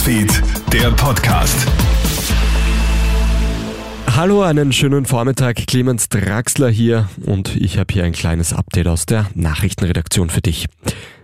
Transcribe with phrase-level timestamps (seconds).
[0.00, 1.66] Newsfeed, der Podcast.
[4.16, 5.66] Hallo, einen schönen Vormittag.
[5.66, 10.68] Clemens Draxler hier und ich habe hier ein kleines Update aus der Nachrichtenredaktion für dich.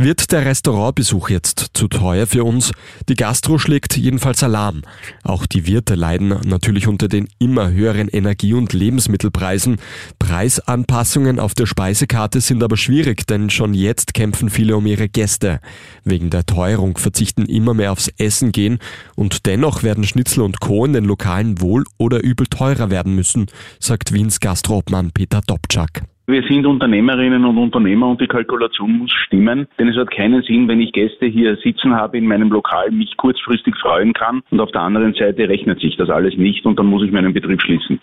[0.00, 2.70] Wird der Restaurantbesuch jetzt zu teuer für uns?
[3.08, 4.82] Die Gastro schlägt jedenfalls Alarm.
[5.24, 9.78] Auch die Wirte leiden natürlich unter den immer höheren Energie- und Lebensmittelpreisen.
[10.20, 15.58] Preisanpassungen auf der Speisekarte sind aber schwierig, denn schon jetzt kämpfen viele um ihre Gäste.
[16.04, 18.78] Wegen der Teuerung verzichten immer mehr aufs Essen gehen
[19.16, 20.84] und dennoch werden Schnitzel und Co.
[20.84, 23.46] in den Lokalen wohl oder übel teurer werden müssen,
[23.80, 26.04] sagt Wiens Gastroobmann Peter Dobczak.
[26.30, 30.68] Wir sind Unternehmerinnen und Unternehmer und die Kalkulation muss stimmen, denn es hat keinen Sinn,
[30.68, 34.70] wenn ich Gäste hier sitzen habe in meinem Lokal, mich kurzfristig freuen kann und auf
[34.70, 37.98] der anderen Seite rechnet sich das alles nicht und dann muss ich meinen Betrieb schließen.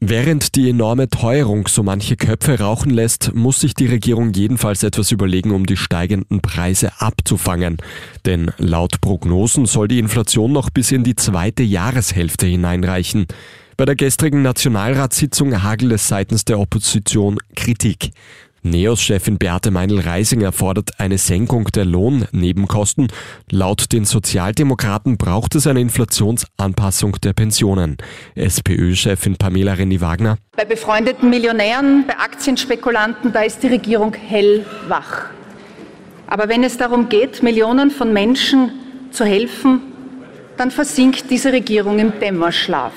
[0.00, 5.12] Während die enorme Teuerung so manche Köpfe rauchen lässt, muss sich die Regierung jedenfalls etwas
[5.12, 7.76] überlegen, um die steigenden Preise abzufangen.
[8.24, 13.26] Denn laut Prognosen soll die Inflation noch bis in die zweite Jahreshälfte hineinreichen.
[13.76, 18.10] Bei der gestrigen Nationalratssitzung hagelt es seitens der Opposition Kritik.
[18.64, 23.08] NEOS-Chefin Beate Meinl-Reisinger fordert eine Senkung der Lohnnebenkosten.
[23.50, 27.96] Laut den Sozialdemokraten braucht es eine Inflationsanpassung der Pensionen.
[28.36, 30.36] SPÖ-Chefin Pamela Renny-Wagner.
[30.56, 35.30] Bei befreundeten Millionären, bei Aktienspekulanten, da ist die Regierung hellwach.
[36.28, 38.70] Aber wenn es darum geht, Millionen von Menschen
[39.10, 39.80] zu helfen,
[40.56, 42.92] dann versinkt diese Regierung im Dämmerschlaf.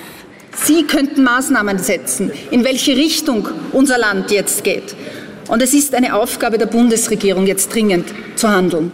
[0.64, 4.94] Sie könnten Maßnahmen setzen, in welche Richtung unser Land jetzt geht.
[5.48, 8.90] Und es ist eine Aufgabe der Bundesregierung, jetzt dringend zu handeln.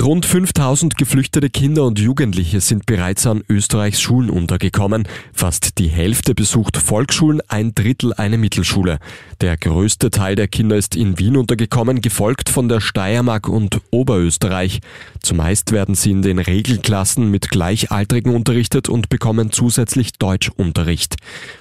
[0.00, 5.06] Rund 5000 geflüchtete Kinder und Jugendliche sind bereits an Österreichs Schulen untergekommen.
[5.34, 9.00] Fast die Hälfte besucht Volksschulen, ein Drittel eine Mittelschule.
[9.42, 14.80] Der größte Teil der Kinder ist in Wien untergekommen, gefolgt von der Steiermark und Oberösterreich.
[15.20, 21.16] Zumeist werden sie in den Regelklassen mit Gleichaltrigen unterrichtet und bekommen zusätzlich Deutschunterricht.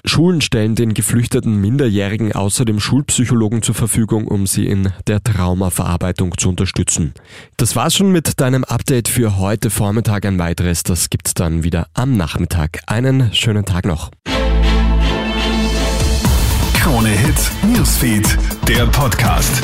[0.06, 6.48] Schulen stellen den geflüchteten Minderjährigen außerdem Schulpsychologen zur Verfügung, um sie in der Traumaverarbeitung zu
[6.48, 7.14] unterstützen.
[7.58, 10.26] Das war's schon mit mit deinem Update für heute Vormittag.
[10.26, 12.82] Ein weiteres, das gibt's dann wieder am Nachmittag.
[12.86, 14.12] Einen schönen Tag noch.
[16.76, 18.38] Krone Hits, Newsfeed,
[18.68, 19.64] der Podcast.